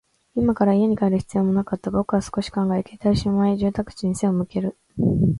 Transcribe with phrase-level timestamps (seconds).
[0.33, 1.91] 今から家に帰る必要もなかった。
[1.91, 4.75] 僕は少し考え、携帯をしまい、住宅地に背を向ける。